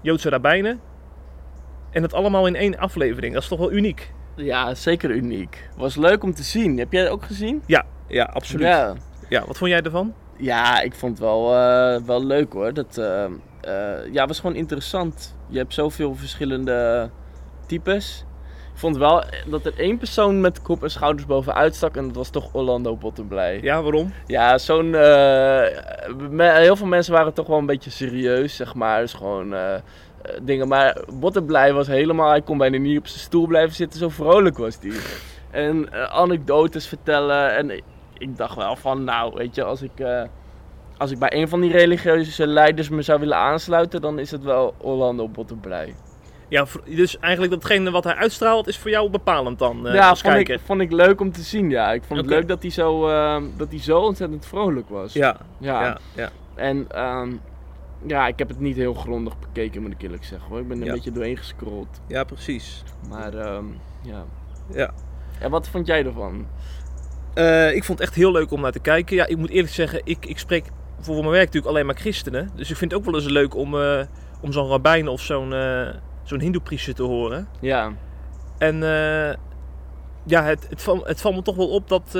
[0.00, 0.80] Joodse rabbijnen.
[1.90, 3.32] En dat allemaal in één aflevering.
[3.34, 4.12] Dat is toch wel uniek?
[4.36, 5.68] Ja, zeker uniek.
[5.76, 6.78] Was leuk om te zien.
[6.78, 7.62] Heb jij het ook gezien?
[8.08, 8.66] Ja, absoluut.
[8.66, 8.94] Ja.
[9.28, 9.44] Ja.
[9.46, 10.14] wat vond jij ervan?
[10.36, 12.72] Ja, ik vond het wel, eh, wel leuk hoor.
[12.72, 13.24] Dat, eh,
[13.60, 15.36] eh, ja, was gewoon interessant.
[15.48, 17.10] Je hebt zoveel verschillende
[17.66, 18.24] types.
[18.72, 22.16] Ik vond wel dat er één persoon met kop en schouders bovenuit stak en dat
[22.16, 23.60] was toch Orlando Bottomblij.
[23.62, 24.12] Ja, waarom?
[24.26, 24.94] Ja, zo'n.
[26.38, 29.00] heel veel mensen waren toch wel een beetje serieus, zeg maar.
[29.00, 29.54] Dus gewoon
[30.42, 30.68] dingen.
[30.68, 32.28] Maar Bottomblij was helemaal.
[32.28, 34.92] Hij kon bijna niet op zijn stoel blijven zitten, zo vrolijk was hij.
[35.50, 37.56] En anekdotes vertellen.
[37.56, 37.82] En
[38.28, 40.00] ik, dacht wel van, nou, weet je, als ik.
[40.00, 40.22] eh,
[40.96, 44.42] als ik bij een van die religieuze leiders me zou willen aansluiten, dan is het
[44.42, 45.94] wel Orlando Bottomblij.
[46.48, 50.34] Ja, dus eigenlijk datgene wat hij uitstraalt is voor jou bepalend dan eh, ja, vond
[50.48, 51.92] ik, vond ik leuk om te zien, ja.
[51.92, 55.12] Ik vond het leuk dat hij, zo, eh, dat hij zo ontzettend vrolijk was.
[55.12, 55.82] Ja, ja.
[55.84, 56.30] ja, ja.
[56.54, 57.32] En ehm,
[58.06, 60.60] ja, ik heb het niet heel grondig bekeken, moet ik eerlijk zeggen hoor.
[60.60, 60.88] Ik ben er Ja.
[60.90, 62.00] een beetje doorheen gescrolld.
[62.06, 62.82] ja, precies.
[63.08, 63.64] Maar ehm,
[64.02, 64.24] ja.
[64.72, 64.90] Ja.
[65.40, 66.46] En wat vond jij ervan?
[67.34, 69.16] Eh, ik vond het echt heel leuk om naar te kijken.
[69.16, 70.64] Ja, ik moet eerlijk zeggen, ik, ik spreek
[71.00, 72.50] voor mijn werk natuurlijk alleen maar christenen.
[72.54, 74.00] Dus ik vind het ook wel eens leuk om, eh,
[74.40, 75.88] om zo'n rabbijn of zo'n eh
[76.22, 77.48] zo'n hindoepriester te horen.
[77.60, 77.92] Ja,
[78.58, 78.76] En
[80.26, 82.10] ja, het, het, valt, het valt me toch wel op dat,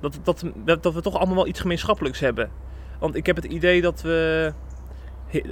[0.00, 2.50] dat, dat, dat, dat we toch allemaal wel iets gemeenschappelijks hebben.
[2.98, 4.52] Want ik heb het idee dat we...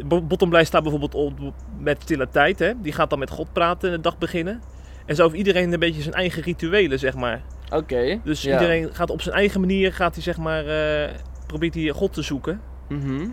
[0.04, 1.38] Bottomblij staat bijvoorbeeld op
[1.78, 2.58] met stille tijd.
[2.58, 2.72] Hè?
[2.80, 4.62] Die gaat dan met God praten en de dag beginnen.
[5.06, 7.42] En zo heeft iedereen een beetje zijn eigen rituelen, zeg maar.
[7.70, 8.20] Oké.
[8.24, 8.52] Dus Ja.
[8.52, 11.10] iedereen gaat op zijn eigen manier, gaat hij zeg maar, eh,
[11.46, 12.60] probeert hij God te zoeken.
[12.88, 13.28] Mhm.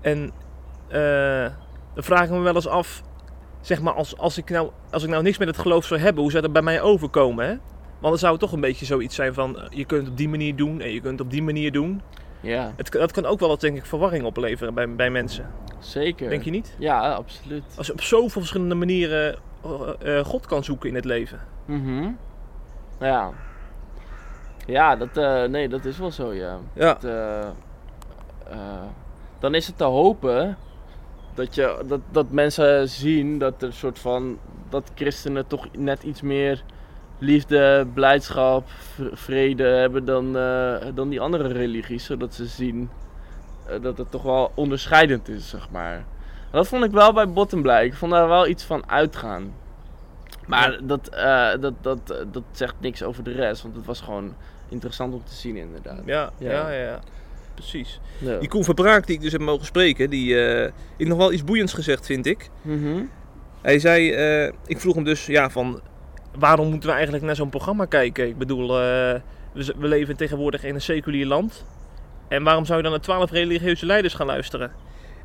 [0.00, 0.30] En
[0.88, 1.46] eh,
[1.94, 3.02] dan vraag ik me wel eens af,
[3.60, 6.22] zeg maar, als, als, ik nou, als ik nou niks met het geloof zou hebben,
[6.22, 7.44] hoe zou dat bij mij overkomen?
[7.46, 7.50] Hè?
[7.98, 10.16] Want dan zou het toch een beetje zoiets zijn van, eh, je kunt het op
[10.16, 12.02] die manier doen en je kunt het op die manier doen.
[12.40, 15.50] Ja, Het, dat kan ook wel wat, denk ik, verwarring opleveren bij, bij mensen.
[15.78, 16.28] zeker.
[16.28, 16.74] Denk je niet?
[16.78, 17.62] Ja, absoluut.
[17.76, 19.38] Als je op zoveel verschillende manieren
[20.24, 21.40] God kan zoeken in het leven.
[21.64, 22.08] Mhm.
[23.00, 23.30] Ja.
[24.66, 26.58] Ja, dat, eh, nee, dat is wel zo, ja.
[26.72, 27.40] Ja, Dat, eh,
[28.50, 28.82] eh,
[29.38, 30.56] dan is het te hopen
[31.34, 36.02] dat, je, dat, dat mensen zien dat er een soort van dat christenen toch net
[36.02, 36.62] iets meer
[37.18, 38.68] liefde, blijdschap,
[39.12, 40.32] vrede hebben dan,
[40.94, 42.90] dan die andere religies, zodat ze zien
[43.80, 46.04] dat het toch wel onderscheidend is, zeg maar.
[46.50, 47.84] Dat vond ik wel bij Bottom blij.
[47.84, 49.52] Ik vond daar wel iets van uitgaan.
[50.46, 51.10] Maar dat,
[51.60, 54.34] dat, dat, dat zegt niks over de rest, want het was gewoon
[54.68, 56.02] interessant om te zien inderdaad.
[56.04, 56.70] ja, Ja.
[56.70, 57.00] ja.
[57.56, 58.00] Precies.
[58.18, 58.38] Ja.
[58.38, 61.44] Die Koen Verbraak die ik dus heb mogen spreken, die uh, heeft nog wel iets
[61.44, 62.50] boeiends gezegd, vind ik.
[62.62, 63.02] Mhm.
[63.62, 64.12] Hij zei,
[64.44, 65.80] uh, ik vroeg hem dus, ja, van
[66.38, 68.28] waarom moeten we eigenlijk naar zo'n programma kijken?
[68.28, 68.76] Ik bedoel, uh,
[69.52, 71.64] we, we, leven tegenwoordig in een seculier land.
[72.28, 74.72] En waarom zou je dan naar twaalf religieuze leiders gaan luisteren?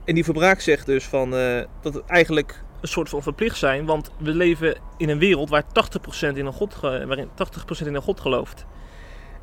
[0.06, 3.86] En die Verbraak zegt dus van, uh, dat het eigenlijk een soort van verplicht zijn,
[3.86, 7.30] want we leven in een wereld waar 80% in een God, waarin
[7.84, 8.66] 80% in een God gelooft.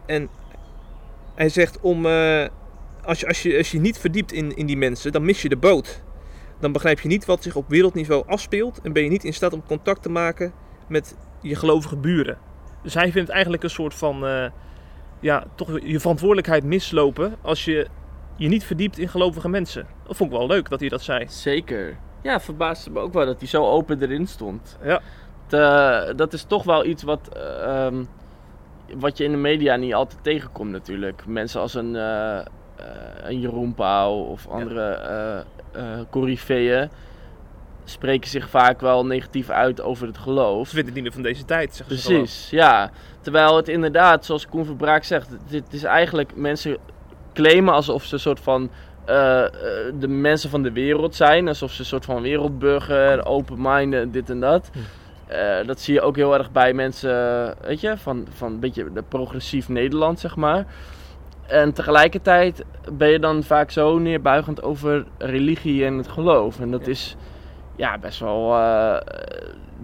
[0.08, 0.28] En
[1.34, 2.46] hij zegt om, uh,
[3.04, 5.48] als, je, als, je, als je niet verdiept in, in die mensen, dan mis je
[5.48, 6.02] de boot.
[6.60, 9.52] Dan begrijp je niet wat zich op wereldniveau afspeelt en ben je niet in staat
[9.52, 10.52] om contact te maken
[10.88, 12.38] met je gelovige buren.
[12.82, 14.50] Dus hij vindt eigenlijk een soort van, uh,
[15.20, 17.86] ja, toch je verantwoordelijkheid mislopen als je
[18.36, 19.86] je niet verdiept in gelovige mensen.
[20.06, 21.26] Dat vond ik wel leuk dat hij dat zei.
[21.28, 21.96] Zeker.
[22.22, 24.78] Ja, verbaasde me ook wel dat hij zo open erin stond.
[24.82, 25.00] Ja.
[25.48, 28.08] De, dat is toch wel iets wat, uh, um,
[28.96, 31.26] wat je in de media niet altijd tegenkomt natuurlijk.
[31.26, 32.38] Mensen als een, uh,
[33.22, 34.98] een Jeroen Pauw of andere
[35.74, 36.04] ja.
[36.10, 36.90] coryfeeën
[37.84, 40.68] spreken zich vaak wel negatief uit over het geloof.
[40.68, 42.90] Ze vinden het niet meer van deze tijd, zeg Precies, ja.
[43.20, 46.76] Terwijl het inderdaad, zoals Koen Verbraak zegt, het is eigenlijk mensen
[47.32, 48.70] claimen alsof ze een soort van
[49.08, 49.44] uh,
[49.98, 51.48] de mensen van de wereld zijn.
[51.48, 54.70] Alsof ze een soort van wereldburger, open-minded, dit en dat.
[55.30, 58.92] Uh, dat zie je ook heel erg bij mensen, weet je, van, van een beetje
[58.92, 60.66] de progressief Nederland, zeg maar.
[61.46, 66.60] En tegelijkertijd ben je dan vaak zo neerbuigend over religie en het geloof.
[66.60, 66.90] En dat ja.
[66.90, 67.16] is
[67.76, 68.96] ja, best wel, uh,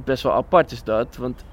[0.05, 1.17] best wel apart is dat.
[1.17, 1.45] Want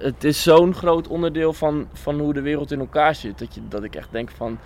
[0.00, 3.38] het is zo'n groot onderdeel van, van hoe de wereld in elkaar zit.
[3.38, 4.58] Dat, je, dat ik echt denk van,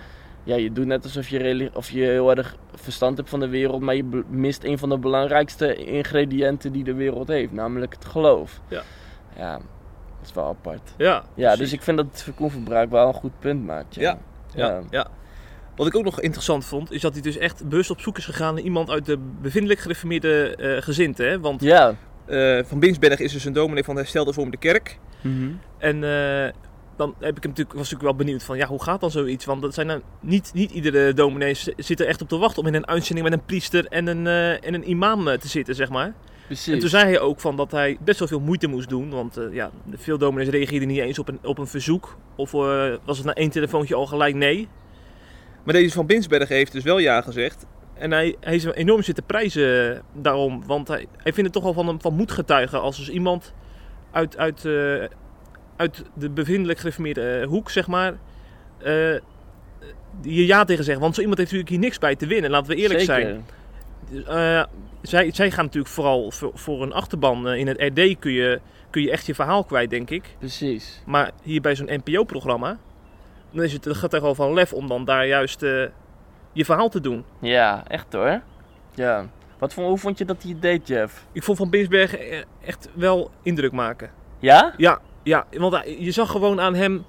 [0.43, 3.81] ja, je doet net alsof je, of je heel erg verstand hebt van de wereld,
[3.81, 8.59] maar je mist een van de belangrijkste ingrediënten die de wereld heeft, namelijk het geloof.
[8.67, 8.81] Ja.
[9.37, 10.93] Ja, dat is wel apart.
[10.97, 13.95] Ja, ja dus ik vind dat het Koen wel een goed punt maakt.
[13.95, 14.17] Ja.
[14.53, 14.67] Ja.
[14.67, 14.81] ja.
[14.89, 15.07] ja.
[15.75, 18.25] Wat ik ook nog interessant vond, is dat hij dus echt bewust op zoek is
[18.25, 21.23] gegaan naar iemand uit de bevindelijk gereformeerde uh, gezinte.
[21.23, 21.39] Hè?
[21.39, 21.95] Want ja.
[22.27, 24.99] uh, Van Binsberg is dus een dominee van de herstelde vorm de kerk.
[25.21, 25.59] Mm -hmm.
[25.77, 28.99] En uh, dan heb ik hem natuurlijk, was natuurlijk wel benieuwd van, ja, hoe gaat
[28.99, 29.45] dan zoiets?
[29.45, 32.67] Want dat zijn dan niet, niet iedere dominee zit er echt op te wachten om
[32.67, 35.89] in een uitzending met een priester en een, uh, en een imam te zitten, zeg
[35.89, 36.13] maar.
[36.45, 36.73] Precies.
[36.73, 39.37] En toen zei hij ook van dat hij best wel veel moeite moest doen, want
[39.37, 42.17] uh, ja, veel dominees reageerden niet eens op een, op een verzoek.
[42.35, 44.67] Of uh, was het na één telefoontje al gelijk nee.
[45.63, 47.65] Maar deze van Binsbergen heeft dus wel ja gezegd.
[47.93, 50.63] En hij, hij is enorm zitten prijzen daarom.
[50.65, 52.81] Want hij, hij vindt het toch wel van, van moed getuigen.
[52.81, 53.53] Als dus iemand
[54.11, 55.03] uit, uit, eh,
[55.81, 58.13] uit de bevindelijk gereformeerde eh, hoek, zeg maar,
[58.77, 59.15] eh,
[60.21, 60.99] hier ja tegen zegt.
[60.99, 62.51] Want zo iemand heeft natuurlijk hier niks bij te winnen.
[62.51, 63.41] Laten we eerlijk Zeker.
[64.11, 64.25] zijn.
[64.25, 64.63] Eh,
[65.01, 67.47] zij, zij gaan natuurlijk vooral voor, voor een achterban.
[67.47, 70.23] in het RD kun je, kun je echt je verhaal kwijt, denk ik.
[70.39, 71.01] Precies.
[71.05, 72.77] Maar hier bij zo'n NPO-programma,
[73.51, 75.59] dan is het, het gaat er wel van lef om dan daar juist
[76.53, 77.23] je verhaal te doen.
[77.39, 78.41] Ja, echt hoor.
[78.95, 79.29] Ja.
[79.57, 81.25] Wat vond, hoe vond je dat hij deed, Jeff?
[81.31, 84.09] Ik vond Van Binsbergen echt wel indruk maken.
[84.39, 84.73] Ja?
[84.77, 87.03] Ja, ja want hij- je zag gewoon aan hem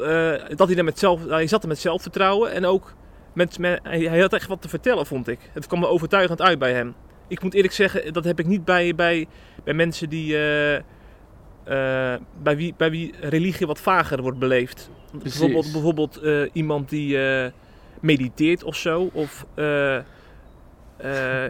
[0.00, 2.94] eh, dat hij, daar met zelf, hij zat er met zelfvertrouwen en ook
[3.32, 5.38] met, met, hij, had echt wat te vertellen, vond ik.
[5.52, 6.94] Het kwam er overtuigend uit bij hem.
[7.28, 9.26] Ik moet eerlijk zeggen, dat heb ik niet bij, bij,
[9.64, 14.90] bij mensen die, eh, eh, bij, wie, bij wie religie wat vager wordt beleefd.
[15.10, 15.38] Precies.
[15.38, 17.50] Bijvoorbeeld, bijvoorbeeld eh, iemand die eh,
[18.00, 20.02] mediteert of zo, of eh, eh,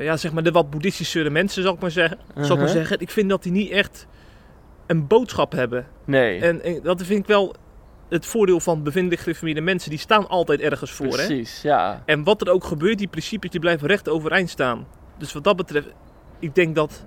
[0.02, 2.18] ja, zeg maar de wat boeddhistischere mensen, zal ik maar zeggen.
[2.34, 2.66] Zal ik maar Mhm.
[2.76, 3.00] zeggen.
[3.00, 4.06] Ik vind dat die niet echt
[4.86, 5.86] een boodschap hebben.
[6.04, 6.40] Nee.
[6.40, 7.54] En, en dat vind ik wel
[8.08, 9.90] het voordeel van bevindelijk gereformeerde mensen.
[9.90, 11.06] Die staan altijd ergens voor.
[11.06, 11.26] Hè?
[11.26, 12.02] Precies, ja.
[12.06, 14.86] En wat er ook gebeurt, die principes die blijven recht overeind staan.
[15.18, 15.88] Dus wat dat betreft,
[16.38, 17.04] ik denk dat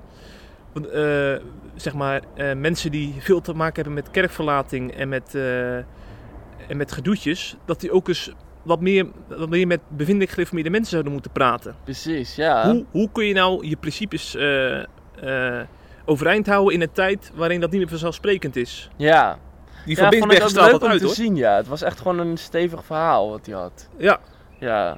[0.74, 1.36] eh,
[1.76, 6.78] zeg maar, eh, mensen die veel te maken hebben met kerkverlating en met, eh, en
[6.78, 8.32] met gedoetjes, dat die ook eens
[8.64, 11.76] wat meer, wat meer met bevindelijk gereformeerde mensen zouden moeten praten.
[11.84, 12.72] Precies, ja.
[12.72, 14.38] Hoe, hoe kun je nou je principes
[16.08, 18.90] overeind houden in een tijd waarin dat niet meer vanzelfzelfsprekend is?
[18.96, 19.38] Ja.
[19.86, 21.16] Die ja, van straalt om uit te hoor.
[21.16, 21.56] zien, ja.
[21.56, 23.90] Het was echt gewoon een stevig verhaal wat hij had.
[23.98, 24.20] Ja,
[24.60, 24.98] Ja.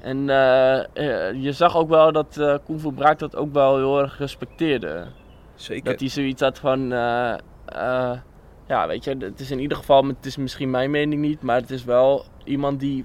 [0.00, 3.76] En eh, eh, je zag ook wel dat eh Koen van Braak dat ook wel
[3.76, 5.06] heel erg respecteerde.
[5.54, 5.84] zeker.
[5.84, 6.88] Dat hij zoiets had van...
[8.68, 10.04] ja, weet je, het is in ieder geval...
[10.06, 13.04] Het is misschien mijn mening niet, maar het is wel iemand die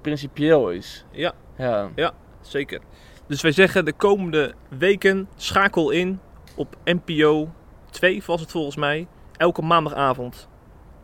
[0.00, 1.04] principieel is.
[1.10, 2.12] Ja, Ja.
[2.40, 2.80] zeker.
[3.26, 6.20] Dus wij zeggen de komende weken schakel in
[6.54, 7.52] op NPO
[7.90, 9.06] 2, was het volgens mij.
[9.36, 10.48] Elke maandagavond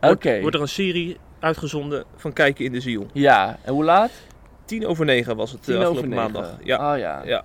[0.01, 0.07] Oké.
[0.07, 3.07] wordt, wordt er een serie uitgezonden van Kijken in de Ziel.
[3.13, 4.11] Ja, en hoe laat?
[4.65, 6.33] Tien over negen was het eh, Tien over afgelopen negen.
[6.33, 6.57] maandag.
[6.63, 7.23] Ja, Oh ja.
[7.25, 7.45] ja.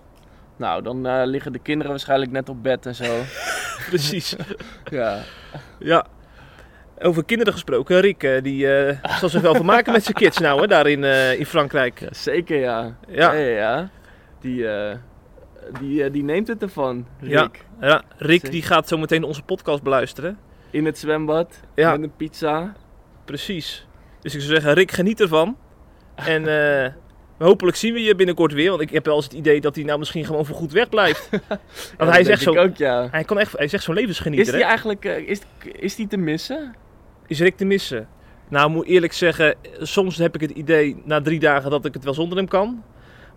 [0.57, 3.21] Nou, dan eh, liggen de kinderen waarschijnlijk net op bed en zo.
[3.89, 4.35] precies.
[4.91, 5.19] ja.
[5.79, 6.05] ja.
[6.99, 8.67] Over kinderen gesproken, Rick, eh, die
[9.19, 11.03] zal zich wel vermaken met zijn kids nou, hè, daar in,
[11.39, 11.99] in Frankrijk.
[11.99, 12.95] Ja, Zeker ja.
[13.07, 13.33] Ja.
[13.33, 13.89] ja, ja.
[14.39, 14.65] Die,
[15.80, 17.32] die, eh, die neemt het ervan, Rick.
[17.32, 17.49] Ja.
[17.82, 20.38] Ja, Rick die gaat zo meteen onze podcast beluisteren.
[20.71, 21.91] In het zwembad, Ja.
[21.91, 22.73] met een pizza.
[23.25, 23.88] Precies.
[24.21, 25.58] Dus ik zou zeggen, Rick, geniet ervan.
[26.15, 26.47] En
[26.84, 26.91] eh,
[27.47, 28.69] hopelijk zien we je binnenkort weer.
[28.69, 30.89] Want ik heb wel eens het idee dat hij nou misschien gewoon voor goed weg
[30.89, 31.30] blijft.
[31.30, 31.41] Want
[31.97, 32.60] Ja, hij is echt ik zo...
[32.62, 33.08] ook, ja.
[33.12, 34.67] Hij, kan echt, hij is echt zo'n Is levensgenieter, die hè?
[34.67, 35.39] eigenlijk eh, is,
[35.71, 36.75] is die te missen?
[37.28, 38.08] Is Rick te missen?
[38.49, 42.04] Nou, moet eerlijk zeggen, soms heb ik het idee na drie dagen dat ik het
[42.04, 42.84] wel zonder hem kan.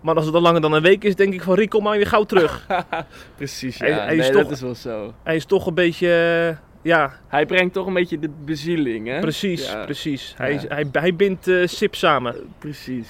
[0.01, 1.97] Maar als het al langer dan een week is, denk ik van Rick, kom maar
[1.97, 2.67] weer gauw terug.
[3.37, 3.85] Precies, ja.
[3.85, 5.13] Hij- hij is nee, toch- dat is wel zo.
[5.23, 6.07] hij is toch een beetje,
[6.51, 9.19] eh, ja, Hij brengt toch een beetje de bezieling, hè?
[9.19, 10.33] precies, Ja, precies.
[10.37, 10.59] Hij, Ja.
[10.67, 12.35] hij, hij bindt eh, Sip samen.
[12.59, 13.09] precies.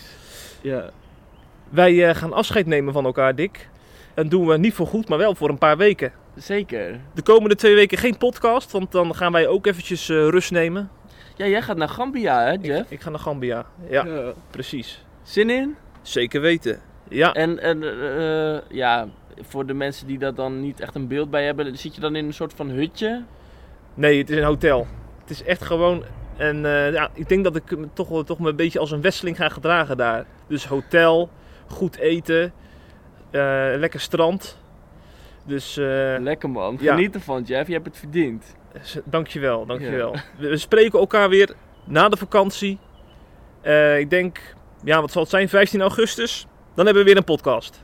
[0.62, 0.90] Ja.
[1.70, 3.70] Wij eh, gaan afscheid nemen van elkaar, Dick.
[4.14, 6.12] En doen we niet voor goed, maar wel voor een paar weken.
[6.36, 7.00] Zeker.
[7.14, 10.90] De komende twee weken geen podcast, want dan gaan wij ook eventjes eh, rust nemen.
[11.36, 12.80] Ja, jij gaat naar Gambia, hè, Jeff?
[12.86, 13.66] Ik, ik ga naar Gambia.
[13.90, 14.06] Ja,
[14.52, 15.04] precies.
[15.24, 15.76] Zin in?
[16.10, 16.80] Zeker weten.
[17.10, 19.08] Ja, En, en eh, eh, ja,
[19.42, 22.16] voor de mensen die daar dan niet echt een beeld bij hebben, zit je dan
[22.16, 23.24] in een soort van hutje?
[23.94, 24.88] nee, het is een hotel.
[25.22, 26.04] Het is echt gewoon.
[26.38, 28.92] En eh, ja, ik denk dat ik me toch, wel- toch me een beetje als
[28.92, 30.26] een westeling ga gedragen daar.
[30.48, 31.30] Dus hotel,
[31.68, 32.54] goed eten,
[33.32, 33.42] eh,
[33.76, 34.58] lekker strand.
[35.46, 36.94] Dus eh, Lekker man, ja.
[36.96, 38.56] geniet ervan Jeff, je hebt het verdiend.
[39.04, 40.12] Dankjewel, dankjewel.
[40.38, 42.78] We, we spreken elkaar weer na de vakantie.
[43.62, 44.40] Eh, ik denk,
[44.84, 46.48] ja, wat zal het zijn, 15 augustus.
[46.76, 47.82] Dan hebben we weer een podcast.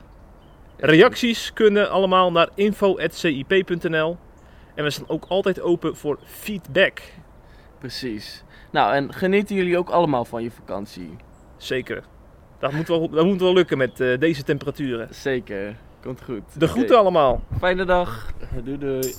[0.76, 4.16] Reacties kunnen allemaal naar info.cip.nl.
[4.74, 7.00] En we staan ook altijd open voor feedback.
[7.78, 8.44] Precies.
[8.70, 11.16] Nou, en genieten jullie ook allemaal van je vakantie?
[11.56, 12.04] Zeker.
[12.58, 15.08] Dat moet wel, dat moet wel lukken met eh, deze temperaturen.
[15.10, 16.42] Zeker, komt goed.
[16.60, 17.42] De groeten allemaal.
[17.58, 18.32] Fijne dag.
[18.64, 19.14] Doei doei.